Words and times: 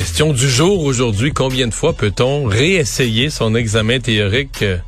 question 0.00 0.32
du 0.32 0.48
jour 0.48 0.82
aujourd'hui, 0.82 1.30
combien 1.30 1.68
de 1.68 1.74
fois 1.74 1.92
peut-on 1.92 2.46
réessayer 2.46 3.28
son 3.28 3.54
examen 3.54 4.00
théorique 4.00 4.62
euh, 4.62 4.78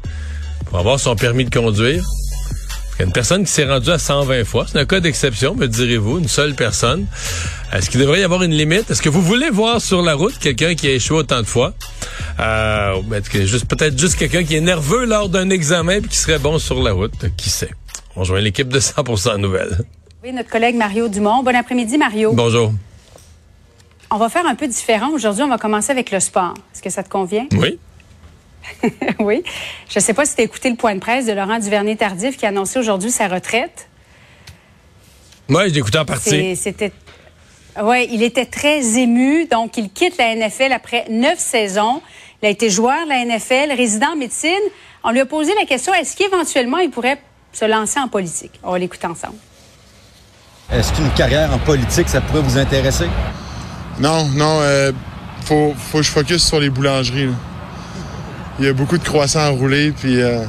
pour 0.64 0.78
avoir 0.78 0.98
son 0.98 1.16
permis 1.16 1.44
de 1.44 1.54
conduire? 1.54 2.02
Il 2.94 3.00
y 3.00 3.02
a 3.02 3.04
une 3.04 3.12
personne 3.12 3.44
qui 3.44 3.52
s'est 3.52 3.66
rendue 3.66 3.90
à 3.90 3.98
120 3.98 4.44
fois. 4.44 4.64
C'est 4.66 4.78
un 4.78 4.86
cas 4.86 5.00
d'exception, 5.00 5.54
me 5.54 5.68
direz-vous, 5.68 6.20
une 6.20 6.28
seule 6.28 6.54
personne. 6.54 7.04
Est-ce 7.74 7.90
qu'il 7.90 8.00
devrait 8.00 8.20
y 8.20 8.22
avoir 8.22 8.42
une 8.42 8.52
limite? 8.52 8.90
Est-ce 8.90 9.02
que 9.02 9.10
vous 9.10 9.20
voulez 9.20 9.50
voir 9.50 9.82
sur 9.82 10.00
la 10.00 10.14
route 10.14 10.38
quelqu'un 10.38 10.74
qui 10.74 10.88
a 10.88 10.92
échoué 10.92 11.18
autant 11.18 11.42
de 11.42 11.46
fois? 11.46 11.74
Euh, 12.40 12.94
juste, 13.44 13.66
peut-être 13.66 13.98
juste 13.98 14.16
quelqu'un 14.16 14.44
qui 14.44 14.56
est 14.56 14.62
nerveux 14.62 15.04
lors 15.04 15.28
d'un 15.28 15.50
examen 15.50 15.96
et 15.98 16.02
qui 16.02 16.16
serait 16.16 16.38
bon 16.38 16.58
sur 16.58 16.82
la 16.82 16.92
route? 16.92 17.26
Qui 17.36 17.50
sait? 17.50 17.70
On 18.16 18.20
rejoint 18.20 18.40
l'équipe 18.40 18.68
de 18.68 18.80
100% 18.80 19.36
Nouvelles. 19.36 19.78
Oui, 20.24 20.32
notre 20.32 20.48
collègue 20.48 20.76
Mario 20.76 21.08
Dumont. 21.08 21.42
Bon 21.42 21.54
après-midi, 21.54 21.98
Mario. 21.98 22.32
Bonjour. 22.32 22.72
On 24.14 24.18
va 24.18 24.28
faire 24.28 24.44
un 24.46 24.54
peu 24.54 24.68
différent. 24.68 25.08
Aujourd'hui, 25.08 25.42
on 25.42 25.48
va 25.48 25.56
commencer 25.56 25.90
avec 25.90 26.10
le 26.10 26.20
sport. 26.20 26.52
Est-ce 26.74 26.82
que 26.82 26.90
ça 26.90 27.02
te 27.02 27.08
convient? 27.08 27.46
Oui. 27.52 27.78
oui. 29.18 29.42
Je 29.88 29.98
ne 29.98 30.00
sais 30.02 30.12
pas 30.12 30.26
si 30.26 30.34
tu 30.34 30.42
as 30.42 30.44
écouté 30.44 30.68
le 30.68 30.76
point 30.76 30.94
de 30.94 31.00
presse 31.00 31.24
de 31.24 31.32
Laurent 31.32 31.58
Duvernay-Tardif 31.58 32.36
qui 32.36 32.44
a 32.44 32.50
annoncé 32.50 32.78
aujourd'hui 32.78 33.10
sa 33.10 33.26
retraite. 33.26 33.88
Oui, 35.48 35.62
je 35.68 35.72
l'ai 35.72 35.78
écouté 35.78 35.96
en 35.96 36.04
partie. 36.04 36.54
C'était. 36.56 36.92
Oui, 37.82 38.06
il 38.12 38.22
était 38.22 38.44
très 38.44 38.98
ému. 38.98 39.46
Donc, 39.46 39.78
il 39.78 39.90
quitte 39.90 40.18
la 40.18 40.34
NFL 40.36 40.74
après 40.74 41.06
neuf 41.08 41.38
saisons. 41.38 42.02
Il 42.42 42.46
a 42.46 42.48
été 42.50 42.68
joueur 42.68 43.04
de 43.04 43.08
la 43.08 43.24
NFL, 43.24 43.74
résident 43.74 44.12
en 44.12 44.16
médecine. 44.16 44.52
On 45.04 45.10
lui 45.10 45.20
a 45.20 45.26
posé 45.26 45.54
la 45.58 45.64
question 45.64 45.94
est-ce 45.94 46.14
qu'éventuellement 46.16 46.78
il 46.78 46.90
pourrait 46.90 47.18
se 47.50 47.64
lancer 47.64 47.98
en 47.98 48.08
politique? 48.08 48.60
On 48.62 48.72
va 48.72 48.78
l'écouter 48.78 49.06
ensemble. 49.06 49.36
Est-ce 50.70 50.92
qu'une 50.92 51.10
carrière 51.12 51.50
en 51.54 51.58
politique, 51.58 52.10
ça 52.10 52.20
pourrait 52.20 52.42
vous 52.42 52.58
intéresser? 52.58 53.06
Non, 54.00 54.28
non. 54.34 54.58
Euh, 54.62 54.92
faut, 55.44 55.74
faut 55.76 55.98
que 55.98 56.04
je 56.04 56.10
focus 56.10 56.44
sur 56.44 56.60
les 56.60 56.70
boulangeries. 56.70 57.28
Il 58.58 58.64
y 58.66 58.68
a 58.68 58.72
beaucoup 58.72 58.98
de 58.98 59.04
croissants 59.04 59.40
à 59.40 59.48
rouler. 59.48 59.92
Puis, 59.92 60.20
euh, 60.20 60.44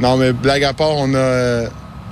non, 0.00 0.16
mais 0.16 0.32
blague 0.32 0.64
à 0.64 0.72
part, 0.72 0.96
on 0.96 1.14
a, 1.14 1.18
euh, 1.18 1.68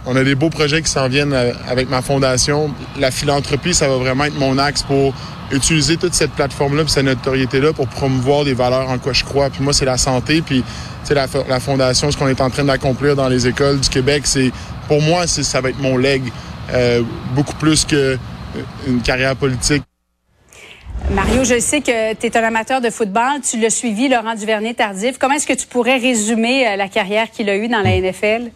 on 0.07 0.17
a 0.17 0.25
des 0.25 0.35
beaux 0.35 0.51
projets 0.51 0.83
qui 0.83 0.91
s'en 0.91 1.09
viennent 1.09 1.33
euh, 1.33 1.53
avec 1.69 1.91
ma 1.91 2.03
fondation. 2.03 2.71
La 2.99 3.11
philanthropie, 3.11 3.75
ça 3.75 3.89
va 3.89 3.97
vraiment 3.97 4.25
être 4.25 4.39
mon 4.39 4.59
axe 4.59 4.83
pour 4.83 5.13
utiliser 5.53 5.97
toute 5.97 6.15
cette 6.15 6.33
plateforme-là 6.33 6.83
cette 6.89 7.05
notoriété-là 7.05 7.73
pour 7.73 7.87
promouvoir 7.87 8.45
des 8.45 8.55
valeurs 8.55 8.89
en 8.89 8.99
quoi 8.99 9.13
je 9.13 9.25
crois. 9.25 9.51
Puis 9.51 9.63
moi, 9.63 9.73
c'est 9.73 9.85
la 9.85 9.99
santé. 9.99 10.43
Puis, 10.43 10.65
la, 11.11 11.27
la 11.49 11.61
fondation, 11.61 12.11
ce 12.11 12.17
qu'on 12.17 12.29
est 12.29 12.41
en 12.41 12.51
train 12.51 12.65
d'accomplir 12.65 13.15
dans 13.15 13.29
les 13.29 13.47
écoles 13.47 13.79
du 13.79 13.89
Québec, 13.89 14.23
c'est 14.25 14.51
pour 14.89 15.01
moi, 15.03 15.27
ça 15.27 15.61
va 15.61 15.71
être 15.71 15.81
mon 15.81 15.97
leg. 15.97 16.23
beaucoup 17.35 17.55
plus 17.55 17.85
qu'une 17.85 19.01
carrière 19.05 19.37
politique. 19.37 19.85
Mario, 21.11 21.45
je 21.45 21.61
sais 21.61 21.81
que 21.81 22.15
tu 22.15 22.27
es 22.27 22.37
un 22.37 22.43
amateur 22.43 22.81
de 22.81 22.91
football. 22.91 23.41
Tu 23.49 23.61
l'as 23.61 23.71
suivi, 23.71 24.09
Laurent 24.09 24.35
Duvernay-Tardif. 24.35 25.19
Comment 25.19 25.35
est-ce 25.35 25.47
que 25.47 25.53
tu 25.53 25.67
pourrais 25.67 25.99
résumer 25.99 26.67
euh, 26.67 26.77
la 26.77 26.89
carrière 26.89 27.31
qu'il 27.31 27.49
a 27.49 27.57
eue 27.57 27.69
dans 27.69 27.81
la 27.81 28.01
NFL? 28.01 28.51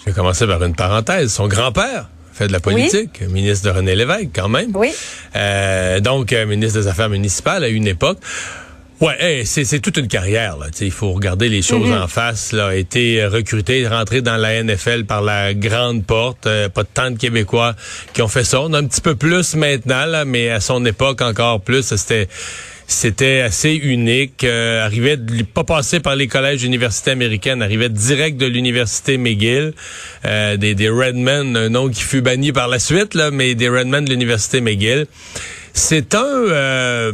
Je 0.00 0.04
vais 0.06 0.12
commencer 0.12 0.46
par 0.46 0.62
une 0.62 0.74
parenthèse. 0.74 1.32
Son 1.32 1.46
grand-père 1.46 2.08
fait 2.32 2.48
de 2.48 2.52
la 2.52 2.58
politique, 2.58 3.22
ministre 3.22 3.70
de 3.70 3.76
René 3.76 3.94
Lévesque 3.94 4.30
quand 4.34 4.48
même. 4.48 4.72
Oui. 4.74 4.92
Euh, 5.36 6.00
donc, 6.00 6.32
euh, 6.32 6.46
ministre 6.46 6.80
des 6.80 6.88
Affaires 6.88 7.08
municipales 7.08 7.62
à 7.62 7.68
une 7.68 7.86
époque. 7.86 8.18
Ouais, 9.00 9.42
c'est 9.44 9.80
toute 9.80 9.96
une 9.96 10.08
carrière. 10.08 10.56
Là. 10.56 10.66
Il 10.80 10.90
faut 10.90 11.12
regarder 11.12 11.48
les 11.48 11.62
choses 11.62 11.90
mm-hmm. 11.90 12.02
en 12.04 12.08
face. 12.08 12.52
Là. 12.52 12.68
A 12.68 12.74
été 12.74 13.24
recruté, 13.26 13.86
rentré 13.86 14.22
dans 14.22 14.36
la 14.36 14.62
NFL 14.62 15.04
par 15.04 15.22
la 15.22 15.52
grande 15.52 16.04
porte. 16.04 16.46
Euh, 16.46 16.68
pas 16.68 16.84
tant 16.84 17.10
de 17.10 17.18
Québécois 17.18 17.74
qui 18.12 18.22
ont 18.22 18.28
fait 18.28 18.44
ça. 18.44 18.60
On 18.60 18.72
a 18.72 18.78
un 18.78 18.86
petit 18.86 19.00
peu 19.00 19.16
plus 19.16 19.56
maintenant, 19.56 20.06
là, 20.06 20.24
mais 20.24 20.50
à 20.50 20.60
son 20.60 20.84
époque 20.84 21.22
encore 21.22 21.60
plus. 21.60 21.94
C'était 21.96 22.28
c'était 22.86 23.40
assez 23.40 23.72
unique. 23.72 24.44
Euh, 24.44 24.84
arrivait 24.84 25.16
de, 25.16 25.42
pas 25.42 25.64
passer 25.64 26.00
par 26.00 26.16
les 26.16 26.28
collèges 26.28 26.64
universités 26.64 27.10
américaines, 27.12 27.62
arrivait 27.62 27.88
direct 27.88 28.36
de 28.36 28.46
l'université 28.46 29.16
McGill, 29.16 29.72
euh, 30.24 30.56
des, 30.56 30.74
des 30.74 30.88
Redmen, 30.88 31.56
un 31.56 31.68
nom 31.70 31.88
qui 31.88 32.02
fut 32.02 32.20
banni 32.20 32.52
par 32.52 32.68
la 32.68 32.78
suite, 32.78 33.14
là, 33.14 33.30
mais 33.30 33.54
des 33.54 33.68
Redmen 33.68 34.04
de 34.04 34.10
l'université 34.10 34.60
McGill. 34.60 35.06
C'est 35.76 36.14
un, 36.14 36.22
euh, 36.22 37.12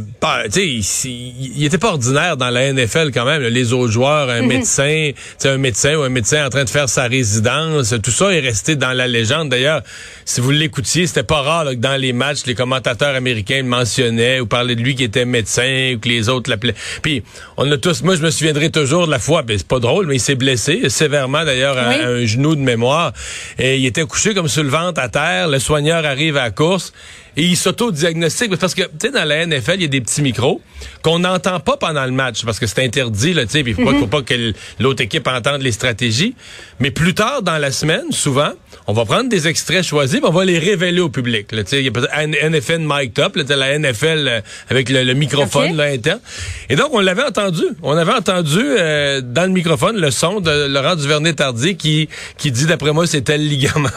tu 0.53 0.83
sais, 0.83 1.09
il, 1.09 1.65
était 1.65 1.79
pas 1.79 1.89
ordinaire 1.89 2.37
dans 2.37 2.51
la 2.51 2.71
NFL 2.71 3.09
quand 3.11 3.25
même. 3.25 3.41
Les 3.41 3.73
autres 3.73 3.91
joueurs, 3.91 4.29
un 4.29 4.43
mhm. 4.43 4.47
médecin, 4.47 5.11
tu 5.39 5.47
un 5.47 5.57
médecin 5.57 5.95
ou 5.95 6.03
un 6.03 6.09
médecin 6.09 6.45
en 6.45 6.49
train 6.49 6.63
de 6.63 6.69
faire 6.69 6.87
sa 6.87 7.05
résidence, 7.05 7.95
tout 8.03 8.11
ça 8.11 8.31
est 8.31 8.39
resté 8.39 8.75
dans 8.75 8.93
la 8.93 9.07
légende. 9.07 9.49
D'ailleurs, 9.49 9.81
si 10.25 10.41
vous 10.41 10.51
l'écoutiez, 10.51 11.07
c'était 11.07 11.23
pas 11.23 11.41
rare 11.41 11.71
que 11.71 11.75
dans 11.75 11.99
les 11.99 12.13
matchs, 12.13 12.45
les 12.45 12.53
commentateurs 12.53 13.15
américains 13.15 13.57
le 13.57 13.67
mentionnaient 13.67 14.39
ou 14.39 14.45
parlaient 14.45 14.75
de 14.75 14.81
lui 14.81 14.93
qui 14.93 15.05
était 15.05 15.25
médecin 15.25 15.93
ou 15.95 15.99
que 15.99 16.07
les 16.07 16.29
autres 16.29 16.51
l'appelaient. 16.51 16.75
Puis 17.01 17.23
on 17.57 17.69
a 17.71 17.77
tous, 17.79 18.03
moi 18.03 18.15
je 18.15 18.21
me 18.21 18.29
souviendrai 18.29 18.69
toujours 18.69 19.07
de 19.07 19.11
la 19.11 19.19
fois, 19.19 19.41
ben 19.41 19.57
c'est 19.57 19.67
pas 19.67 19.79
drôle, 19.79 20.05
mais 20.05 20.17
il 20.17 20.21
s'est 20.21 20.35
blessé 20.35 20.87
sévèrement 20.89 21.43
d'ailleurs 21.45 21.79
à, 21.79 21.93
un 21.93 22.25
genou 22.27 22.55
de 22.55 22.61
mémoire 22.61 23.11
et 23.57 23.77
il 23.77 23.85
était 23.87 24.03
couché 24.03 24.35
comme 24.35 24.47
sur 24.47 24.61
le 24.61 24.69
ventre 24.69 25.01
à 25.01 25.09
terre. 25.09 25.47
Le 25.47 25.57
soigneur 25.57 26.05
arrive 26.05 26.37
à 26.37 26.43
la 26.43 26.51
course 26.51 26.93
et 27.37 27.43
il 27.43 27.57
s'auto-diagnostique. 27.57 28.55
Parce 28.57 28.75
que, 28.75 28.83
tu 28.83 28.89
sais, 29.01 29.11
dans 29.11 29.23
la 29.23 29.45
NFL, 29.45 29.75
il 29.75 29.81
y 29.81 29.85
a 29.85 29.87
des 29.87 30.01
petits 30.01 30.21
micros 30.21 30.61
qu'on 31.01 31.19
n'entend 31.19 31.59
pas 31.59 31.77
pendant 31.77 32.05
le 32.05 32.11
match 32.11 32.43
parce 32.43 32.59
que 32.59 32.67
c'est 32.67 32.83
interdit, 32.83 33.33
là, 33.33 33.45
tu 33.45 33.51
sais, 33.51 33.63
il 33.65 33.73
faut, 33.73 33.93
faut, 33.93 34.07
pas 34.07 34.21
que 34.21 34.53
l'autre 34.79 35.01
équipe 35.01 35.27
entende 35.27 35.61
les 35.61 35.71
stratégies. 35.71 36.35
Mais 36.79 36.91
plus 36.91 37.13
tard 37.13 37.41
dans 37.41 37.57
la 37.57 37.71
semaine, 37.71 38.11
souvent, 38.11 38.51
on 38.87 38.93
va 38.93 39.05
prendre 39.05 39.29
des 39.29 39.47
extraits 39.47 39.83
choisis, 39.83 40.19
on 40.23 40.31
va 40.31 40.45
les 40.45 40.59
révéler 40.59 41.01
au 41.01 41.09
public. 41.09 41.51
Là, 41.51 41.63
il 41.71 41.81
y 41.81 41.89
a 41.89 42.49
NFL 42.49 42.79
mic 42.81 43.13
top, 43.13 43.35
là, 43.35 43.43
la 43.55 43.77
NFL 43.77 44.27
euh, 44.27 44.41
avec 44.69 44.89
le, 44.89 45.13
microphone 45.13 45.75
là, 45.75 45.85
interne. 45.85 46.19
Et 46.69 46.75
donc, 46.75 46.89
on 46.93 46.99
l'avait 46.99 47.23
entendu. 47.23 47.63
On 47.83 47.95
avait 47.95 48.13
entendu 48.13 48.59
euh, 48.59 49.21
dans 49.21 49.43
le 49.43 49.49
microphone 49.49 49.97
le 49.97 50.11
son 50.11 50.39
de 50.39 50.67
Laurent 50.67 50.95
Duvernay-Tardy 50.95 51.75
qui, 51.77 52.09
qui 52.37 52.51
dit, 52.51 52.65
d'après 52.65 52.91
moi, 52.91 53.07
c'était 53.07 53.37
le 53.37 53.43
ligament, 53.43 53.89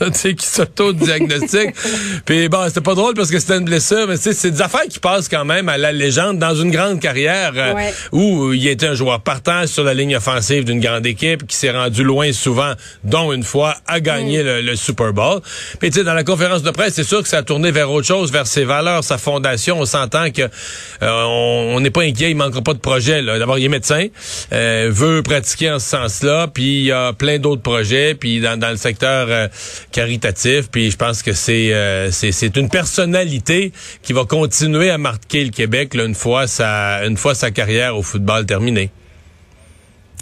qui 0.12 0.46
s'auto-diagnostique. 0.46 1.70
Puis 2.24 2.48
bon, 2.48 2.66
c'était 2.68 2.81
pas 2.82 2.94
drôle 2.94 3.14
parce 3.14 3.30
que 3.30 3.38
c'était 3.38 3.58
une 3.58 3.64
blessure, 3.64 4.06
mais 4.08 4.16
c'est 4.16 4.50
des 4.50 4.62
affaires 4.62 4.86
qui 4.88 4.98
passent 4.98 5.28
quand 5.28 5.44
même 5.44 5.68
à 5.68 5.78
la 5.78 5.92
légende 5.92 6.38
dans 6.38 6.54
une 6.54 6.70
grande 6.70 7.00
carrière 7.00 7.52
euh, 7.56 7.90
où 8.12 8.52
il 8.52 8.66
était 8.66 8.86
un 8.86 8.94
joueur 8.94 9.20
partant 9.20 9.66
sur 9.66 9.84
la 9.84 9.94
ligne 9.94 10.16
offensive 10.16 10.64
d'une 10.64 10.80
grande 10.80 11.06
équipe 11.06 11.46
qui 11.46 11.56
s'est 11.56 11.70
rendu 11.70 12.04
loin 12.04 12.32
souvent, 12.32 12.72
dont 13.04 13.32
une 13.32 13.42
fois 13.42 13.76
à 13.86 14.00
gagner 14.00 14.42
mm. 14.42 14.66
le, 14.66 14.76
Super 14.76 15.12
Bowl. 15.12 15.40
Puis 15.78 15.90
tu 15.90 15.98
sais, 15.98 16.04
dans 16.04 16.14
la 16.14 16.24
conférence 16.24 16.62
de 16.62 16.70
presse, 16.70 16.94
c'est 16.94 17.04
sûr 17.04 17.22
que 17.22 17.28
ça 17.28 17.38
a 17.38 17.42
tourné 17.42 17.70
vers 17.70 17.90
autre 17.90 18.06
chose, 18.06 18.32
vers 18.32 18.46
ses 18.46 18.64
valeurs, 18.64 19.04
sa 19.04 19.18
fondation. 19.18 19.78
On 19.78 19.84
s'entend 19.84 20.30
que 20.30 20.42
euh, 20.42 21.22
on 21.24 21.80
n'est 21.80 21.90
pas 21.90 22.02
inquiet, 22.02 22.30
il 22.30 22.36
manquera 22.36 22.62
pas 22.62 22.74
de 22.74 22.78
projet. 22.78 23.22
D'abord, 23.22 23.58
il 23.58 23.64
est 23.64 23.68
médecin, 23.68 24.06
euh, 24.52 24.88
veut 24.90 25.22
pratiquer 25.22 25.70
en 25.70 25.78
ce 25.78 25.88
sens-là, 25.88 26.48
puis 26.52 26.80
il 26.80 26.84
y 26.84 26.92
a 26.92 27.12
plein 27.12 27.38
d'autres 27.38 27.62
projets, 27.62 28.14
puis 28.14 28.40
dans, 28.40 28.58
dans 28.58 28.70
le 28.70 28.76
secteur 28.76 29.48
caritatif, 29.92 30.68
puis 30.70 30.90
je 30.90 30.96
pense 30.96 31.22
que 31.22 31.32
c'est 31.32 31.72
c'est 32.10 32.56
une 32.56 32.68
personnalité 32.72 33.72
qui 34.02 34.12
va 34.12 34.24
continuer 34.24 34.90
à 34.90 34.98
marquer 34.98 35.44
le 35.44 35.50
Québec 35.50 35.94
une 35.94 36.16
fois 36.16 36.48
sa 36.48 37.04
une 37.06 37.16
fois 37.16 37.34
sa 37.36 37.52
carrière 37.52 37.96
au 37.96 38.02
football 38.02 38.46
terminée. 38.46 38.90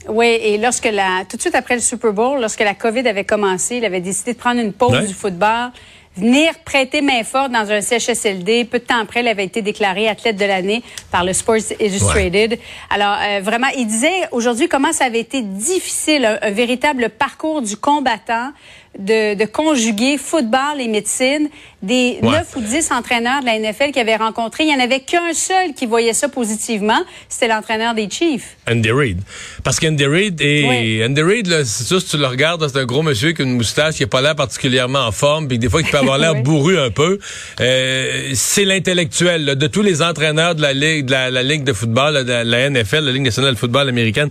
Oui, 0.08 0.26
et 0.26 0.58
lorsque 0.58 0.86
la 0.86 1.24
tout 1.28 1.36
de 1.36 1.42
suite 1.42 1.54
après 1.54 1.76
le 1.76 1.80
Super 1.80 2.12
Bowl, 2.12 2.40
lorsque 2.40 2.60
la 2.60 2.74
COVID 2.74 3.06
avait 3.06 3.24
commencé, 3.24 3.76
il 3.76 3.84
avait 3.84 4.00
décidé 4.00 4.32
de 4.32 4.38
prendre 4.38 4.60
une 4.60 4.72
pause 4.72 5.06
du 5.06 5.14
football, 5.14 5.70
venir 6.16 6.52
prêter 6.64 7.00
main 7.02 7.22
forte 7.22 7.52
dans 7.52 7.70
un 7.70 7.80
CHSLD. 7.80 8.64
Peu 8.64 8.78
de 8.78 8.84
temps 8.84 9.00
après, 9.00 9.20
il 9.20 9.28
avait 9.28 9.44
été 9.44 9.62
déclaré 9.62 10.08
athlète 10.08 10.36
de 10.36 10.44
l'année 10.44 10.82
par 11.10 11.24
le 11.24 11.32
Sports 11.32 11.72
Illustrated. 11.78 12.58
Alors, 12.90 13.16
euh, 13.22 13.40
vraiment, 13.40 13.68
il 13.76 13.86
disait 13.86 14.28
aujourd'hui 14.32 14.68
comment 14.68 14.92
ça 14.92 15.04
avait 15.04 15.20
été 15.20 15.42
difficile, 15.42 16.38
un, 16.42 16.50
véritable 16.50 17.10
parcours 17.10 17.62
du 17.62 17.76
combattant, 17.76 18.52
de, 18.98 19.44
conjuguer 19.46 20.18
football 20.18 20.80
et 20.80 20.88
médecine. 20.88 21.48
Des 21.82 22.18
neuf 22.22 22.56
ou 22.56 22.60
dix 22.60 22.92
entraîneurs 22.92 23.40
de 23.40 23.46
la 23.46 23.58
NFL 23.58 23.92
qui 23.92 24.00
avaient 24.00 24.16
rencontré, 24.16 24.64
il 24.64 24.66
n'y 24.66 24.74
en 24.74 24.84
avait 24.84 25.00
qu'un 25.00 25.32
seul 25.32 25.72
qui 25.74 25.86
voyait 25.86 26.12
ça 26.12 26.28
positivement. 26.28 27.00
C'était 27.30 27.48
l'entraîneur 27.48 27.94
des 27.94 28.10
Chiefs. 28.10 28.58
Andy 28.70 28.90
Reid. 28.90 29.18
Parce 29.64 29.80
qu'Andy 29.80 30.04
Reid, 30.04 30.42
et 30.42 31.02
Andy 31.02 31.22
Reid, 31.22 31.64
c'est 31.64 31.84
sûr, 31.84 32.02
si 32.02 32.08
tu 32.08 32.18
le 32.18 32.26
regardes, 32.26 32.68
c'est 32.68 32.78
un 32.78 32.84
gros 32.84 33.02
monsieur 33.02 33.28
avec 33.28 33.38
une 33.38 33.54
moustache 33.54 33.94
qui 33.94 34.02
n'a 34.02 34.08
pas 34.08 34.20
l'air 34.20 34.36
particulièrement 34.36 35.06
en 35.06 35.12
forme, 35.12 35.48
puis 35.48 35.58
des 35.58 35.70
fois, 35.70 35.80
il 35.80 35.88
peut 35.88 35.96
avoir 35.96 36.18
l'air 36.18 36.34
bourru 36.42 36.78
un 36.78 36.90
peu. 36.90 37.18
Euh, 37.60 38.30
c'est 38.34 38.66
l'intellectuel 38.66 39.56
de 39.56 39.66
tous 39.66 39.82
les 39.82 40.02
entraîneurs 40.02 40.54
de 40.54 40.60
la 40.60 40.74
Ligue 40.74 41.06
de, 41.06 41.12
la, 41.12 41.42
Ligue 41.42 41.64
de 41.64 41.72
football, 41.72 42.26
de 42.26 42.42
la 42.44 42.68
NFL, 42.68 43.04
la 43.04 43.12
Ligue 43.12 43.22
nationale 43.22 43.54
de 43.54 43.58
football 43.58 43.88
américaine 43.88 44.28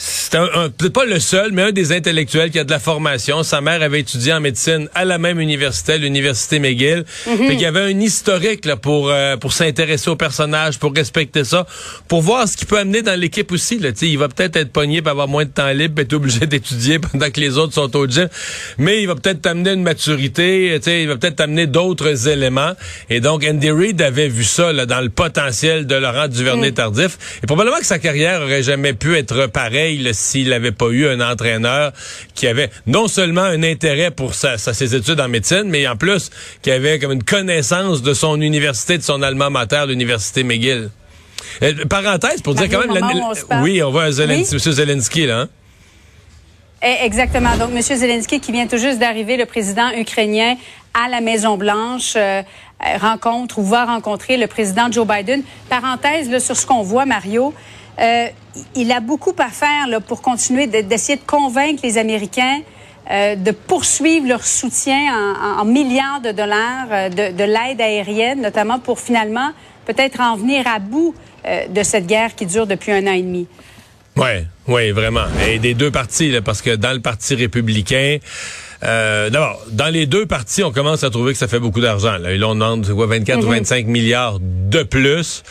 c'est 0.00 0.36
un, 0.36 0.70
peut-être 0.70 0.92
pas 0.92 1.04
le 1.04 1.18
seul, 1.18 1.50
mais 1.50 1.62
un 1.62 1.72
des 1.72 1.90
intellectuels 1.90 2.50
qui 2.50 2.60
a 2.60 2.64
de 2.64 2.70
la 2.70 2.78
formation. 2.78 3.42
Sa 3.42 3.60
mère 3.60 3.82
avait 3.82 3.98
étudié 3.98 4.32
en 4.32 4.40
médecine 4.40 4.88
à 4.94 5.04
la 5.04 5.18
même 5.18 5.40
université, 5.40 5.98
l'université 5.98 6.60
McGill. 6.60 7.04
Mm 7.26 7.48
il 7.50 7.62
y 7.62 7.66
avait 7.66 7.80
un 7.80 8.00
historique 8.00 8.64
là, 8.64 8.76
pour 8.76 9.10
euh, 9.10 9.36
pour 9.36 9.52
s'intéresser 9.52 10.10
au 10.10 10.16
personnage, 10.16 10.78
pour 10.78 10.94
respecter 10.94 11.42
ça, 11.42 11.66
pour 12.06 12.22
voir 12.22 12.46
ce 12.46 12.56
qu'il 12.56 12.68
peut 12.68 12.78
amener 12.78 13.02
dans 13.02 13.18
l'équipe 13.18 13.50
aussi. 13.50 13.78
Là. 13.78 13.90
il 14.00 14.18
va 14.18 14.28
peut-être 14.28 14.54
être 14.54 14.70
pogné 14.70 15.02
pour 15.02 15.10
avoir 15.10 15.26
moins 15.26 15.44
de 15.44 15.50
temps 15.50 15.70
libre, 15.70 16.00
être 16.00 16.12
obligé 16.12 16.40
d'étudier 16.46 17.00
pendant 17.00 17.30
que 17.30 17.40
les 17.40 17.58
autres 17.58 17.74
sont 17.74 17.96
au 17.96 18.06
gym, 18.06 18.28
mais 18.76 19.02
il 19.02 19.06
va 19.06 19.16
peut-être 19.16 19.42
t'amener 19.42 19.72
une 19.72 19.82
maturité, 19.82 20.78
il 20.86 21.08
va 21.08 21.16
peut-être 21.16 21.36
t'amener 21.36 21.66
d'autres 21.66 22.28
éléments. 22.28 22.72
Et 23.10 23.18
donc 23.20 23.44
Andy 23.44 23.70
Reid 23.70 24.00
avait 24.00 24.28
vu 24.28 24.44
ça 24.44 24.72
là, 24.72 24.86
dans 24.86 25.00
le 25.00 25.08
potentiel 25.08 25.86
de 25.86 25.96
Laurent 25.96 26.28
Duvernay-Tardif. 26.28 27.18
Et 27.42 27.46
probablement 27.46 27.78
que 27.78 27.86
sa 27.86 27.98
carrière 27.98 28.42
aurait 28.42 28.62
jamais 28.62 28.92
pu 28.92 29.16
être 29.16 29.46
pareille 29.46 29.87
s'il 30.12 30.50
n'avait 30.50 30.72
pas 30.72 30.88
eu 30.88 31.06
un 31.06 31.20
entraîneur 31.20 31.92
qui 32.34 32.46
avait 32.46 32.70
non 32.86 33.08
seulement 33.08 33.42
un 33.42 33.62
intérêt 33.62 34.10
pour 34.10 34.34
ses 34.34 34.94
études 34.94 35.20
en 35.20 35.28
médecine, 35.28 35.64
mais 35.66 35.86
en 35.86 35.96
plus 35.96 36.30
qui 36.62 36.70
avait 36.70 36.98
comme 36.98 37.12
une 37.12 37.24
connaissance 37.24 38.02
de 38.02 38.14
son 38.14 38.40
université, 38.40 38.98
de 38.98 39.02
son 39.02 39.22
alma 39.22 39.50
mater, 39.50 39.84
l'université 39.86 40.44
McGill. 40.44 40.90
Euh, 41.62 41.84
parenthèse 41.86 42.42
pour 42.42 42.54
dire 42.54 42.68
quand 42.68 42.92
même, 42.92 43.04
oui, 43.62 43.82
on 43.82 43.90
voit 43.90 44.10
Zelensky, 44.10 44.54
M. 44.54 44.72
Zelensky 44.72 45.26
là. 45.26 45.40
Hein? 45.40 45.48
Eh, 46.82 47.04
exactement. 47.04 47.56
Donc, 47.56 47.70
M. 47.74 47.82
Zelensky 47.82 48.38
qui 48.38 48.52
vient 48.52 48.66
tout 48.66 48.76
juste 48.76 48.98
d'arriver, 48.98 49.36
le 49.36 49.46
président 49.46 49.90
ukrainien 49.96 50.56
à 50.94 51.08
la 51.08 51.20
Maison 51.20 51.56
Blanche. 51.56 52.14
Euh, 52.16 52.42
euh, 52.86 52.96
rencontre 52.98 53.58
ou 53.58 53.64
va 53.64 53.86
rencontrer 53.86 54.36
le 54.36 54.46
président 54.46 54.90
Joe 54.90 55.06
Biden. 55.06 55.42
Parenthèse 55.68 56.30
là, 56.30 56.38
sur 56.38 56.56
ce 56.56 56.64
qu'on 56.64 56.82
voit, 56.82 57.06
Mario. 57.06 57.52
Euh, 58.00 58.28
il 58.74 58.92
a 58.92 59.00
beaucoup 59.00 59.34
à 59.38 59.48
faire 59.48 59.86
là, 59.88 60.00
pour 60.00 60.22
continuer 60.22 60.66
d'essayer 60.66 61.16
de, 61.16 61.24
convaincre 61.24 61.80
les 61.84 61.98
Américains 61.98 62.60
euh, 63.10 63.36
de 63.36 63.50
poursuivre 63.52 64.26
leur 64.28 64.44
soutien 64.44 65.34
en, 65.58 65.64
milliards 65.64 66.20
de 66.20 66.32
dollars 66.32 66.88
euh, 66.90 67.08
de, 67.08 67.44
l'aide 67.44 67.80
aérienne, 67.80 68.40
notamment 68.40 68.78
pour 68.78 69.00
finalement 69.00 69.50
peut-être 69.86 70.20
en 70.20 70.36
venir 70.36 70.66
à 70.66 70.78
bout 70.78 71.14
de 71.70 71.82
cette 71.82 72.06
guerre 72.06 72.34
qui 72.34 72.44
dure 72.44 72.66
depuis 72.66 72.92
un 72.92 73.06
an 73.06 73.12
et 73.12 73.22
demi. 73.22 73.46
Oui, 74.16 74.44
oui, 74.66 74.90
vraiment. 74.90 75.24
Et 75.48 75.58
des 75.58 75.72
deux 75.72 75.90
partis, 75.90 76.34
parce 76.44 76.60
que 76.60 76.76
dans 76.76 76.92
le 76.92 77.00
Parti 77.00 77.34
républicain, 77.36 78.18
d'abord, 78.82 79.60
dans 79.70 79.92
les 79.92 80.06
deux 80.06 80.26
partis, 80.26 80.62
on 80.62 80.72
commence 80.72 81.04
à 81.04 81.10
trouver 81.10 81.32
que 81.32 81.38
ça 81.38 81.48
fait 81.48 81.58
beaucoup 81.58 81.80
d'argent. 81.80 82.16
Là. 82.18 82.30
on 82.46 82.54
demande 82.54 82.86
24 82.86 83.44
ou 83.44 83.48
25 83.48 83.86
mm-hmm. 83.86 83.90
milliards 83.90 84.38
de 84.40 84.82
plus. 84.82 85.42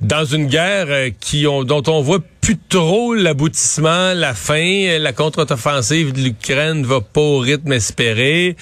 Dans 0.00 0.24
une 0.24 0.46
guerre 0.46 0.86
euh, 0.90 1.10
qui 1.18 1.48
ont, 1.48 1.64
dont 1.64 1.82
on 1.88 2.00
voit 2.02 2.20
plus 2.40 2.56
trop 2.68 3.14
l'aboutissement, 3.14 4.14
la 4.14 4.32
fin. 4.32 4.98
La 4.98 5.12
contre-offensive 5.12 6.12
de 6.12 6.20
l'Ukraine 6.20 6.84
va 6.84 7.00
pas 7.00 7.20
au 7.20 7.38
rythme 7.38 7.72
espéré. 7.72 8.56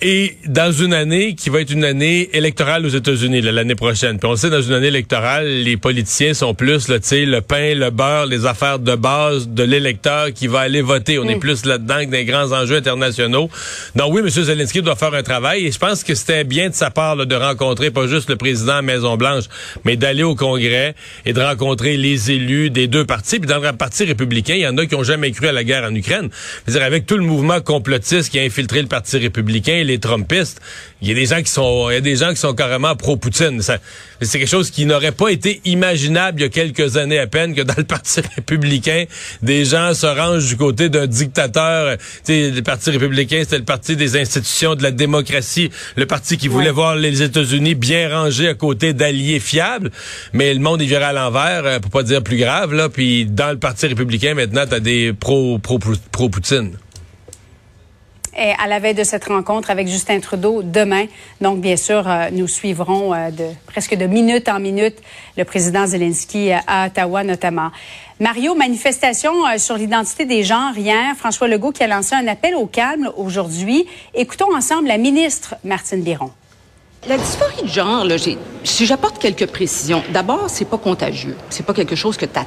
Et 0.00 0.36
dans 0.46 0.70
une 0.70 0.92
année 0.92 1.34
qui 1.34 1.50
va 1.50 1.60
être 1.60 1.70
une 1.70 1.84
année 1.84 2.30
électorale 2.32 2.86
aux 2.86 2.90
États-Unis 2.90 3.40
l'année 3.40 3.74
prochaine. 3.74 4.18
Puis 4.18 4.28
on 4.28 4.36
sait 4.36 4.50
dans 4.50 4.62
une 4.62 4.74
année 4.74 4.88
électorale, 4.88 5.48
les 5.62 5.76
politiciens 5.76 6.34
sont 6.34 6.54
plus 6.54 6.88
là, 6.88 7.00
tu 7.00 7.08
sais, 7.08 7.24
le 7.24 7.40
pain, 7.40 7.74
le 7.74 7.90
beurre, 7.90 8.26
les 8.26 8.46
affaires 8.46 8.78
de 8.78 8.94
base 8.94 9.48
de 9.48 9.62
l'électeur 9.64 10.32
qui 10.32 10.46
va 10.46 10.60
aller 10.60 10.82
voter. 10.82 11.18
On 11.18 11.24
est 11.24 11.36
plus 11.36 11.64
là-dedans 11.64 12.04
que 12.04 12.10
des 12.10 12.24
grands 12.24 12.52
enjeux 12.52 12.76
internationaux. 12.76 13.50
Donc 13.96 14.12
oui, 14.12 14.20
M. 14.20 14.28
Zelensky 14.28 14.82
doit 14.82 14.94
faire 14.94 15.14
un 15.14 15.22
travail 15.22 15.66
et 15.66 15.72
je 15.72 15.78
pense 15.78 16.04
que 16.04 16.14
c'était 16.14 16.44
bien 16.44 16.68
de 16.68 16.74
sa 16.74 16.90
part 16.90 17.16
de 17.16 17.34
rencontrer 17.34 17.90
pas 17.90 18.06
juste 18.06 18.28
le 18.30 18.36
président 18.36 18.74
à 18.74 18.82
Maison 18.82 19.16
Blanche, 19.16 19.44
mais 19.84 19.96
d'aller 19.96 20.22
au 20.22 20.34
Congrès 20.34 20.94
et 21.26 21.32
de 21.32 21.40
rencontrer 21.40 21.96
les 21.96 22.30
élus 22.30 22.70
des 22.70 22.86
deux 22.86 23.04
partis. 23.04 23.40
Puis 23.40 23.48
dans 23.48 23.58
le 23.58 23.72
parti 23.72 24.04
républicain, 24.04 24.54
il 24.54 24.60
y 24.60 24.66
en 24.66 24.76
a 24.76 24.86
qui 24.86 24.94
ont 24.94 25.02
jamais 25.02 25.32
cru 25.32 25.48
à 25.48 25.52
la 25.52 25.64
guerre 25.64 25.84
en 25.84 25.94
Ukraine. 25.94 26.28
-dire, 26.68 26.82
avec 26.82 27.06
tout 27.06 27.16
le 27.16 27.24
mouvement 27.24 27.60
complotiste 27.60 28.30
qui 28.30 28.38
a 28.38 28.42
infiltré 28.42 28.82
le 28.82 28.88
parti 28.88 29.16
républicain 29.18 29.77
les 29.84 29.98
Trumpistes, 29.98 30.60
il 31.00 31.08
y 31.08 31.12
a 31.12 31.14
des 31.14 31.26
gens 31.26 31.42
qui 31.42 31.50
sont, 31.50 31.90
il 31.90 31.94
y 31.94 31.96
a 31.96 32.00
des 32.00 32.16
gens 32.16 32.30
qui 32.30 32.36
sont 32.36 32.54
carrément 32.54 32.96
pro-Poutine. 32.96 33.62
C'est 33.62 34.38
quelque 34.38 34.48
chose 34.48 34.70
qui 34.70 34.84
n'aurait 34.84 35.12
pas 35.12 35.28
été 35.28 35.60
imaginable 35.64 36.40
il 36.40 36.42
y 36.42 36.46
a 36.46 36.48
quelques 36.48 36.96
années 36.96 37.18
à 37.18 37.26
peine 37.26 37.54
que 37.54 37.62
dans 37.62 37.74
le 37.76 37.84
Parti 37.84 38.20
républicain, 38.36 39.04
des 39.42 39.64
gens 39.64 39.94
se 39.94 40.06
rangent 40.06 40.48
du 40.48 40.56
côté 40.56 40.88
d'un 40.88 41.06
dictateur. 41.06 41.96
sais, 42.24 42.50
le 42.50 42.62
Parti 42.62 42.90
républicain, 42.90 43.38
c'était 43.40 43.58
le 43.58 43.64
parti 43.64 43.96
des 43.96 44.16
institutions, 44.16 44.74
de 44.74 44.82
la 44.82 44.90
démocratie, 44.90 45.70
le 45.96 46.06
parti 46.06 46.36
qui 46.36 46.48
voulait 46.48 46.70
voir 46.70 46.96
les 46.96 47.22
États-Unis 47.22 47.74
bien 47.74 48.08
rangés 48.08 48.48
à 48.48 48.54
côté 48.54 48.92
d'alliés 48.92 49.40
fiables. 49.40 49.90
Mais 50.32 50.52
le 50.52 50.60
monde 50.60 50.82
est 50.82 50.86
viré 50.86 51.04
à 51.04 51.12
l'envers, 51.12 51.64
euh, 51.64 51.78
pour 51.78 51.90
pas 51.90 52.02
dire 52.02 52.22
plus 52.22 52.38
grave. 52.38 52.74
Là, 52.74 52.88
puis 52.88 53.26
dans 53.26 53.50
le 53.50 53.58
Parti 53.58 53.86
républicain, 53.86 54.34
maintenant, 54.34 54.64
t'as 54.68 54.80
des 54.80 55.12
pro-Poutine. 55.12 55.98
Pro, 56.10 56.28
pro, 56.28 56.87
à 58.38 58.66
la 58.66 58.78
veille 58.78 58.94
de 58.94 59.04
cette 59.04 59.24
rencontre 59.24 59.70
avec 59.70 59.88
Justin 59.88 60.20
Trudeau 60.20 60.62
demain. 60.62 61.06
Donc, 61.40 61.60
bien 61.60 61.76
sûr, 61.76 62.08
euh, 62.08 62.28
nous 62.32 62.46
suivrons 62.46 63.12
euh, 63.12 63.30
de 63.30 63.46
presque 63.66 63.94
de 63.94 64.06
minute 64.06 64.48
en 64.48 64.60
minute 64.60 64.96
le 65.36 65.44
président 65.44 65.86
Zelensky 65.86 66.52
euh, 66.52 66.58
à 66.66 66.86
Ottawa 66.86 67.24
notamment. 67.24 67.70
Mario, 68.20 68.54
manifestation 68.54 69.32
sur 69.58 69.76
l'identité 69.76 70.24
des 70.24 70.42
genres 70.42 70.76
hier. 70.76 71.14
François 71.16 71.46
Legault 71.46 71.72
qui 71.72 71.84
a 71.84 71.86
lancé 71.86 72.14
un 72.14 72.26
appel 72.26 72.56
au 72.56 72.66
calme 72.66 73.10
aujourd'hui. 73.16 73.86
Écoutons 74.14 74.54
ensemble 74.56 74.88
la 74.88 74.98
ministre 74.98 75.54
Martine 75.62 76.02
Biron. 76.02 76.32
La 77.06 77.16
dysphorie 77.16 77.62
de 77.62 77.68
genre, 77.68 78.04
là, 78.04 78.16
si 78.64 78.84
j'apporte 78.84 79.20
quelques 79.20 79.46
précisions, 79.46 80.02
d'abord, 80.12 80.46
c'est 80.48 80.64
pas 80.64 80.78
contagieux. 80.78 81.36
C'est 81.48 81.64
pas 81.64 81.72
quelque 81.72 81.94
chose 81.94 82.16
que 82.16 82.26
tu. 82.26 82.40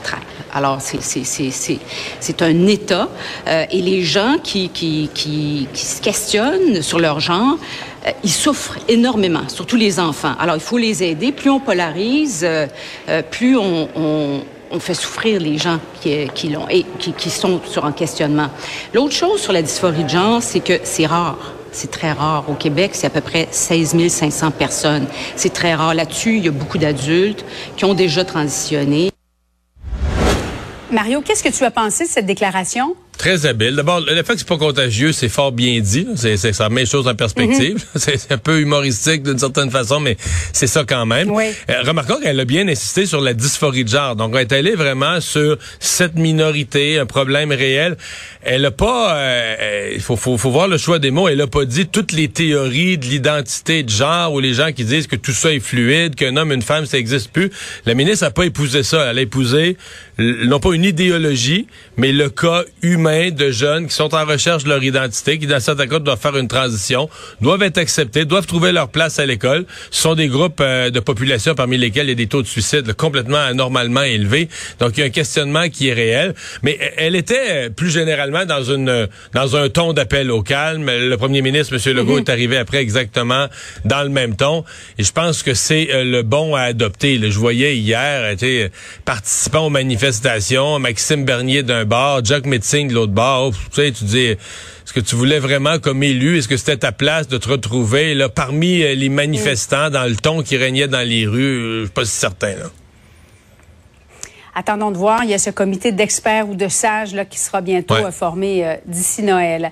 Alors, 0.54 0.80
c'est 0.82 2.42
un 2.42 2.68
état. 2.68 3.08
Euh, 3.48 3.66
et 3.72 3.82
les 3.82 4.04
gens 4.04 4.36
qui, 4.44 4.70
qui, 4.70 5.10
qui, 5.14 5.68
qui, 5.74 5.86
se 5.86 6.02
questionnent 6.02 6.82
sur 6.82 7.00
leur 7.00 7.22
genre, 7.22 7.58
euh, 8.06 8.12
ils 8.24 8.32
souffrent 8.32 8.78
énormément, 8.90 9.48
surtout 9.48 9.78
les 9.78 10.00
enfants. 10.00 10.34
Alors, 10.38 10.56
il 10.56 10.62
faut 10.62 10.78
les 10.78 11.02
aider. 11.02 11.32
Plus 11.32 11.50
on 11.50 11.62
polarise, 11.62 12.42
euh, 12.44 12.68
plus 13.32 13.58
on, 13.58 13.88
on 13.96 14.42
on 14.74 14.80
fait 14.80 14.94
souffrir 14.94 15.42
les 15.42 15.58
gens 15.58 15.80
qui, 16.00 16.30
qui 16.34 16.48
l'ont 16.48 16.68
et 16.70 16.86
qui, 16.98 17.12
qui 17.12 17.30
sont 17.30 17.60
sur 17.66 17.84
un 17.84 17.92
questionnement. 17.92 18.48
L'autre 18.94 19.14
chose 19.14 19.42
sur 19.42 19.52
la 19.52 19.62
dysphorie 19.62 20.06
de 20.06 20.10
genre, 20.10 20.42
c'est 20.42 20.62
que 20.62 20.80
c'est 20.84 21.06
rare. 21.06 21.56
C'est 21.72 21.90
très 21.90 22.12
rare. 22.12 22.50
Au 22.50 22.54
Québec, 22.54 22.92
c'est 22.94 23.08
à 23.08 23.10
peu 23.10 23.22
près 23.22 23.48
16 23.52 24.08
500 24.08 24.52
personnes. 24.52 25.08
C'est 25.36 25.54
très 25.54 25.74
rare. 25.74 25.94
Là-dessus, 25.94 26.38
il 26.38 26.46
y 26.46 26.48
a 26.48 26.52
beaucoup 26.52 26.78
d'adultes 26.78 27.46
qui 27.78 27.86
ont 27.86 27.94
déjà 27.94 28.26
transitionné. 28.26 29.12
Mario, 30.92 31.22
qu'est-ce 31.22 31.44
que 31.44 31.50
tu 31.50 31.64
as 31.64 31.72
pensé 31.72 32.04
de 32.04 32.10
cette 32.10 32.26
déclaration? 32.26 32.96
Très 33.22 33.46
habile. 33.46 33.76
D'abord, 33.76 34.00
le 34.00 34.16
fait 34.24 34.34
que 34.34 34.40
c'est 34.40 34.48
pas 34.48 34.58
contagieux, 34.58 35.12
c'est 35.12 35.30
fort 35.30 35.52
bien 35.52 35.80
dit. 35.80 36.08
C'est, 36.16 36.38
c'est, 36.38 36.54
ça 36.54 36.70
met 36.70 36.82
les 36.82 36.88
choses 36.88 37.08
en 37.08 37.14
perspective. 37.14 37.76
Mhm. 37.76 37.82
c'est, 37.96 38.32
un 38.32 38.40
peu 38.40 38.60
humoristique 38.60 39.22
d'une 39.22 39.38
certaine 39.38 39.70
façon, 39.70 40.00
mais 40.00 40.18
c'est 40.54 40.66
ça 40.66 40.86
quand 40.88 41.06
même. 41.06 41.30
Oui. 41.30 41.52
Euh, 41.70 41.84
remarquons 41.84 42.20
qu'elle 42.20 42.40
a 42.40 42.46
bien 42.46 42.68
insisté 42.68 43.06
sur 43.06 43.22
la 43.22 43.36
dysphorie 43.36 43.84
de 43.84 43.90
genre. 43.90 44.16
Donc, 44.16 44.32
elle 44.34 44.42
est 44.42 44.54
allée 44.54 44.74
vraiment 44.74 45.22
sur 45.22 45.60
cette 45.80 46.16
minorité, 46.16 46.98
un 46.98 47.06
problème 47.06 47.52
réel. 47.52 47.96
Elle 48.42 48.66
a 48.66 48.72
pas, 48.72 49.16
euh, 49.16 49.92
il 49.94 50.02
faut, 50.02 50.16
faut, 50.16 50.36
faut 50.40 50.50
voir 50.50 50.68
le 50.68 50.80
choix 50.80 50.98
des 50.98 51.12
mots. 51.12 51.28
Elle 51.28 51.42
a 51.42 51.48
pas 51.48 51.66
dit 51.66 51.86
toutes 51.86 52.14
les 52.14 52.28
théories 52.28 52.98
de 52.98 53.06
l'identité 53.06 53.84
de 53.84 53.90
genre 53.92 54.34
ou 54.34 54.40
les 54.40 54.56
gens 54.56 54.72
qui 54.72 54.84
disent 54.84 55.06
que 55.06 55.16
tout 55.16 55.32
ça 55.32 55.54
est 55.54 55.60
fluide, 55.60 56.16
qu'un 56.16 56.38
homme, 56.38 56.52
une 56.52 56.64
femme, 56.64 56.88
ça 56.88 56.98
existe 56.98 57.32
plus. 57.32 57.52
La 57.86 57.94
ministre 57.94 58.26
a 58.26 58.32
pas 58.32 58.46
épousé 58.46 58.82
ça. 58.82 59.12
Elle 59.12 59.20
a 59.20 59.22
épousé 59.22 59.78
non 60.22 60.60
pas 60.60 60.74
une 60.74 60.86
idéologie, 60.86 61.68
mais 61.98 62.12
le 62.12 62.30
cas 62.30 62.64
humain 62.82 63.30
de 63.32 63.52
jeunes 63.52 63.88
qui 63.88 63.94
sont 63.94 64.14
en 64.14 64.26
recherche 64.26 64.64
de 64.64 64.70
leur 64.70 64.84
identité, 64.84 65.40
qui 65.40 65.48
dans 65.48 65.60
certains 65.60 65.88
cas 65.88 66.00
doivent 66.00 66.20
faire 66.20 66.38
une 66.38 66.48
transition, 66.48 67.10
doivent 67.42 67.64
être 67.64 67.78
acceptés, 67.78 68.26
doivent 68.26 68.46
trouver 68.46 68.72
leur 68.72 68.90
place 68.90 69.20
à 69.20 69.26
l'école. 69.26 69.66
Ce 69.90 70.02
sont 70.02 70.16
des 70.16 70.28
groupes 70.28 70.60
euh, 70.62 70.90
de 70.90 71.00
population 71.00 71.56
parmi 71.56 71.78
lesquels 71.78 72.08
il 72.08 72.10
y 72.10 72.14
a 72.14 72.16
des 72.16 72.28
taux 72.28 72.42
de 72.42 72.48
suicide 72.48 72.94
complètement 72.94 73.38
anormalement 73.38 74.04
élevés. 74.04 74.50
Donc 74.80 74.98
il 74.98 75.02
y 75.02 75.04
a 75.04 75.08
un 75.08 75.10
questionnement 75.10 75.70
qui 75.70 75.90
est 75.90 75.94
réel. 75.94 76.36
Mais 76.64 76.78
elle 76.98 77.16
était 77.16 77.40
euh, 77.50 77.70
plus 77.70 77.90
généralement 77.90 78.46
dans 78.46 78.64
une 78.64 79.08
dans 79.34 79.56
un 79.56 79.70
ton 79.70 79.94
d'appel 79.94 80.32
au 80.32 80.42
calme. 80.42 80.86
Le 80.86 81.16
premier 81.16 81.42
ministre, 81.42 81.76
M. 81.76 81.96
Legault, 81.96 82.14
mhm. 82.14 82.20
est 82.20 82.30
arrivé 82.30 82.58
après 82.58 82.78
exactement 82.78 83.48
dans 83.86 84.04
le 84.04 84.10
même 84.10 84.36
ton. 84.36 84.64
Et 84.98 85.04
je 85.04 85.12
pense 85.12 85.44
que 85.44 85.54
c'est 85.54 85.90
euh, 85.92 86.04
le 86.04 86.24
bon 86.24 86.56
à 86.56 86.62
adopter. 86.62 87.20
je 87.22 87.40
voyais 87.40 87.78
hier, 87.78 88.36
participant 89.06 89.66
aux 89.66 89.70
manifestations, 90.12 90.78
Maxime 90.78 91.24
Bernier 91.24 91.64
d'un 91.64 91.86
bar, 91.86 92.24
Jacques 92.26 92.46
Metzing 92.46 92.90
de 92.90 92.94
l'autre 92.94 93.14
bord. 93.14 93.54
Tu 93.54 93.76
sais, 93.76 93.92
tu 93.94 94.04
dis, 94.04 94.26
est-ce 94.26 94.92
que 94.92 95.00
tu 95.00 95.16
voulais 95.16 95.40
vraiment 95.40 95.80
comme 95.80 96.04
élu, 96.04 96.38
est-ce 96.38 96.50
que 96.50 96.58
c'était 96.58 96.76
ta 96.76 96.92
place 96.92 97.30
de 97.30 97.38
te 97.38 97.48
retrouver 97.48 98.14
là 98.14 98.28
parmi 98.28 98.84
euh, 98.84 98.94
les 98.94 99.08
manifestants 99.08 99.90
dans 99.90 100.04
le 100.04 100.18
ton 100.18 100.44
qui 100.44 100.58
régnait 100.58 100.90
dans 100.90 101.08
les 101.08 101.26
rues? 101.26 101.80
Je 101.80 101.86
suis 101.86 101.94
pas 101.94 102.04
si 102.04 102.12
certain, 102.12 102.56
là. 102.56 102.66
Attendons 104.54 104.92
de 104.92 104.98
voir. 104.98 105.24
Il 105.24 105.30
y 105.30 105.34
a 105.34 105.38
ce 105.38 105.50
comité 105.50 105.94
d'experts 105.94 106.50
ou 106.50 106.56
de 106.56 106.68
sages 106.68 107.14
là, 107.14 107.24
qui 107.24 107.40
sera 107.40 107.62
bientôt 107.62 107.96
euh, 107.96 108.12
formé 108.12 108.68
euh, 108.68 108.76
d'ici 108.86 109.24
Noël. 109.24 109.72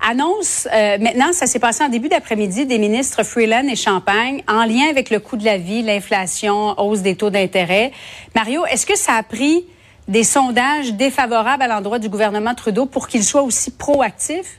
Annonce, 0.00 0.68
euh, 0.72 0.96
maintenant, 0.98 1.32
ça 1.32 1.46
s'est 1.46 1.58
passé 1.58 1.82
en 1.82 1.88
début 1.88 2.08
d'après-midi, 2.08 2.66
des 2.66 2.78
ministres 2.78 3.24
Freeland 3.24 3.66
et 3.68 3.74
Champagne 3.74 4.42
en 4.46 4.64
lien 4.64 4.86
avec 4.88 5.10
le 5.10 5.18
coût 5.18 5.36
de 5.36 5.44
la 5.44 5.58
vie, 5.58 5.82
l'inflation, 5.82 6.78
hausse 6.78 7.00
des 7.00 7.16
taux 7.16 7.30
d'intérêt. 7.30 7.90
Mario, 8.34 8.64
est-ce 8.66 8.86
que 8.86 8.96
ça 8.96 9.14
a 9.14 9.22
pris 9.24 9.64
des 10.08 10.24
sondages 10.24 10.94
défavorables 10.94 11.62
à 11.62 11.68
l'endroit 11.68 11.98
du 11.98 12.08
gouvernement 12.08 12.54
Trudeau 12.54 12.86
pour 12.86 13.08
qu'il 13.08 13.22
soit 13.22 13.42
aussi 13.42 13.70
proactif? 13.70 14.58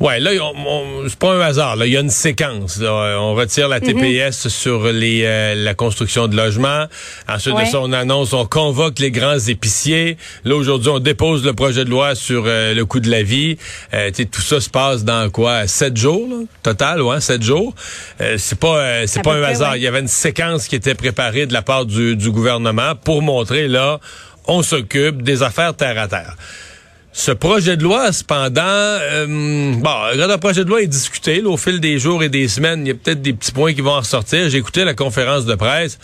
Ouais, 0.00 0.20
là, 0.20 0.30
c'est 1.08 1.18
pas 1.18 1.34
un 1.34 1.40
hasard. 1.40 1.76
Là, 1.76 1.86
il 1.86 1.92
y 1.92 1.96
a 1.96 2.00
une 2.00 2.10
séquence. 2.10 2.80
On 2.80 3.34
retire 3.34 3.68
la 3.68 3.80
TPS 3.80 4.44
mhm. 4.44 4.50
sur 4.50 4.84
les 4.86 5.22
euh, 5.24 5.54
la 5.56 5.74
construction 5.74 6.28
de 6.28 6.36
logements. 6.36 6.86
Ensuite 7.28 7.56
de 7.56 7.64
ça, 7.64 7.80
on 7.80 7.92
annonce, 7.92 8.32
on 8.32 8.46
convoque 8.46 8.98
les 9.00 9.10
grands 9.10 9.38
épiciers. 9.38 10.16
Là, 10.44 10.54
aujourd'hui, 10.54 10.90
on 10.90 11.00
dépose 11.00 11.44
le 11.44 11.52
projet 11.52 11.84
de 11.84 11.90
loi 11.90 12.14
sur 12.14 12.44
euh, 12.46 12.74
le 12.74 12.84
coût 12.84 13.00
de 13.00 13.10
la 13.10 13.22
vie. 13.22 13.58
Euh, 13.92 14.10
tout 14.10 14.40
ça 14.40 14.60
se 14.60 14.70
passe 14.70 15.04
dans 15.04 15.30
quoi? 15.30 15.66
Sept 15.66 15.96
jours, 15.96 16.28
total, 16.62 17.02
ouais, 17.02 17.20
sept 17.20 17.42
jours. 17.42 17.74
Euh, 18.20 18.36
c'est 18.38 18.58
pas 18.58 19.06
c'est 19.06 19.22
pas 19.22 19.34
un 19.34 19.42
hasard. 19.42 19.76
Il 19.76 19.82
y 19.82 19.86
avait 19.86 20.00
une 20.00 20.08
séquence 20.08 20.68
qui 20.68 20.76
était 20.76 20.94
préparée 20.94 21.46
de 21.46 21.52
la 21.52 21.62
part 21.62 21.86
du, 21.86 22.16
du 22.16 22.30
gouvernement 22.30 22.94
pour 22.94 23.22
montrer 23.22 23.66
là, 23.66 23.98
on 24.48 24.62
s'occupe 24.62 25.22
des 25.22 25.42
affaires 25.42 25.74
terre 25.74 25.98
à 26.00 26.08
terre. 26.08 26.36
Ce 27.12 27.30
projet 27.32 27.76
de 27.76 27.82
loi, 27.82 28.12
cependant, 28.12 28.62
euh, 28.62 29.26
bon, 29.26 29.96
le 30.14 30.36
projet 30.36 30.64
de 30.64 30.70
loi 30.70 30.82
est 30.82 30.86
discuté 30.86 31.42
au 31.42 31.56
fil 31.56 31.80
des 31.80 31.98
jours 31.98 32.22
et 32.22 32.28
des 32.28 32.48
semaines. 32.48 32.86
Il 32.86 32.88
y 32.88 32.90
a 32.92 32.94
peut-être 32.94 33.22
des 33.22 33.32
petits 33.32 33.52
points 33.52 33.74
qui 33.74 33.80
vont 33.80 33.92
en 33.92 34.00
ressortir. 34.00 34.48
J'ai 34.48 34.58
écouté 34.58 34.84
la 34.84 34.94
conférence 34.94 35.44
de 35.44 35.54
presse. 35.54 35.98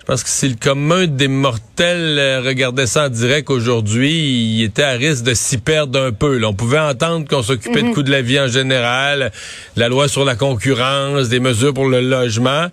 Je 0.00 0.04
pense 0.04 0.24
que 0.24 0.30
si 0.30 0.48
le 0.48 0.56
commun 0.56 1.06
des 1.06 1.28
mortels 1.28 2.18
euh, 2.18 2.40
regardait 2.40 2.86
ça 2.86 3.06
en 3.06 3.08
direct 3.08 3.50
aujourd'hui, 3.50 4.56
il 4.56 4.64
était 4.64 4.82
à 4.82 4.92
risque 4.92 5.22
de 5.22 5.34
s'y 5.34 5.58
perdre 5.58 6.00
un 6.00 6.12
peu. 6.12 6.42
On 6.44 6.54
pouvait 6.54 6.78
entendre 6.78 7.28
qu'on 7.28 7.42
s'occupait 7.42 7.82
de 7.82 7.88
mhm. 7.88 7.94
coût 7.94 8.02
de 8.02 8.10
la 8.10 8.22
vie 8.22 8.40
en 8.40 8.48
général, 8.48 9.32
la 9.76 9.88
loi 9.88 10.08
sur 10.08 10.24
la 10.24 10.34
concurrence, 10.34 11.28
des 11.28 11.40
mesures 11.40 11.74
pour 11.74 11.86
le 11.86 12.00
logement. 12.00 12.68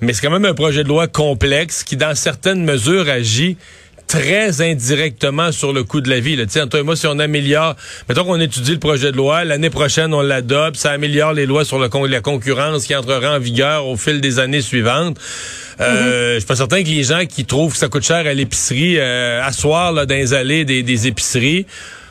Mais 0.00 0.12
c'est 0.12 0.22
quand 0.22 0.32
même 0.32 0.44
un 0.44 0.54
projet 0.54 0.82
de 0.82 0.88
loi 0.88 1.06
complexe 1.06 1.84
qui, 1.84 1.96
dans 1.96 2.16
certaines 2.16 2.64
mesures, 2.64 3.08
agit 3.08 3.56
très 4.12 4.60
indirectement 4.60 5.52
sur 5.52 5.72
le 5.72 5.84
coût 5.84 6.02
de 6.02 6.10
la 6.10 6.20
vie. 6.20 6.36
Là. 6.36 6.44
Toi 6.44 6.80
et 6.80 6.82
moi, 6.82 6.96
si 6.96 7.06
on 7.06 7.18
améliore, 7.18 7.76
mettons 8.10 8.24
qu'on 8.24 8.40
étudie 8.40 8.72
le 8.72 8.78
projet 8.78 9.10
de 9.10 9.16
loi, 9.16 9.44
l'année 9.44 9.70
prochaine, 9.70 10.12
on 10.12 10.20
l'adopte, 10.20 10.76
ça 10.76 10.90
améliore 10.90 11.32
les 11.32 11.46
lois 11.46 11.64
sur 11.64 11.78
le 11.78 11.88
la 12.08 12.20
concurrence 12.20 12.84
qui 12.84 12.94
entrera 12.94 13.36
en 13.36 13.38
vigueur 13.38 13.86
au 13.86 13.96
fil 13.96 14.20
des 14.20 14.38
années 14.38 14.60
suivantes. 14.60 15.16
Euh, 15.80 16.34
Je 16.34 16.40
suis 16.40 16.46
pas 16.46 16.56
certain 16.56 16.82
que 16.82 16.88
les 16.88 17.04
gens 17.04 17.24
qui 17.24 17.46
trouvent 17.46 17.72
que 17.72 17.78
ça 17.78 17.88
coûte 17.88 18.04
cher 18.04 18.26
à 18.26 18.34
l'épicerie, 18.34 18.98
euh, 18.98 19.42
asseoir 19.42 19.92
là, 19.92 20.04
dans 20.04 20.14
les 20.14 20.34
allées 20.34 20.66
des, 20.66 20.82
des 20.82 21.06
épiceries, 21.06 21.64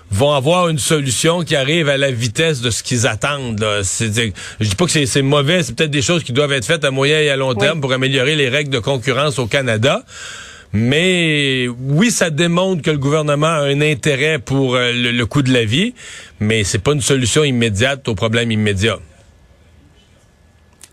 vont 0.09 0.33
avoir 0.33 0.69
une 0.69 0.79
solution 0.79 1.43
qui 1.43 1.55
arrive 1.55 1.87
à 1.87 1.97
la 1.97 2.09
vitesse 2.09 2.61
de 2.61 2.71
ce 2.71 2.81
qu'ils 2.81 3.05
attendent. 3.05 3.59
Là. 3.59 3.81
je 3.83 4.67
dis 4.67 4.75
pas 4.75 4.85
que 4.85 5.05
c'est 5.05 5.21
mauvais, 5.21 5.61
c'est 5.61 5.75
peut-être 5.75 5.91
des 5.91 6.01
choses 6.01 6.23
qui 6.23 6.33
doivent 6.33 6.51
être 6.51 6.65
faites 6.65 6.83
à 6.83 6.89
moyen 6.89 7.19
et 7.19 7.29
à 7.29 7.35
long 7.35 7.53
terme 7.53 7.79
pour 7.79 7.93
améliorer 7.93 8.35
les 8.35 8.49
règles 8.49 8.71
de 8.71 8.79
concurrence 8.79 9.37
au 9.37 9.45
Canada. 9.45 10.03
Mais 10.73 11.67
oui, 11.67 12.11
ça 12.11 12.29
démontre 12.29 12.81
que 12.81 12.91
le 12.91 12.97
gouvernement 12.97 13.47
a 13.47 13.63
un 13.63 13.81
intérêt 13.81 14.39
pour 14.39 14.75
euh, 14.75 14.91
le, 14.93 15.25
coût 15.25 15.41
de 15.41 15.51
la 15.51 15.65
vie, 15.65 15.93
mais 16.39 16.63
c'est 16.63 16.79
pas 16.79 16.93
une 16.93 17.01
solution 17.01 17.43
immédiate 17.43 18.07
au 18.07 18.15
problème 18.15 18.51
immédiat. 18.51 18.97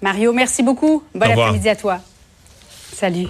Mario, 0.02 0.32
merci 0.32 0.62
beaucoup. 0.62 1.04
Bon 1.14 1.30
après-midi 1.30 1.68
à 1.68 1.76
toi. 1.76 2.00
Salut. 2.92 3.28